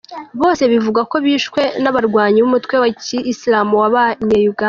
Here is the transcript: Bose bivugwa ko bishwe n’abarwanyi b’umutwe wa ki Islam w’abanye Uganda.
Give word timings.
Bose 0.41 0.63
bivugwa 0.71 1.01
ko 1.11 1.15
bishwe 1.25 1.61
n’abarwanyi 1.81 2.37
b’umutwe 2.39 2.75
wa 2.81 2.89
ki 3.03 3.17
Islam 3.33 3.67
w’abanye 3.81 4.37
Uganda. 4.45 4.59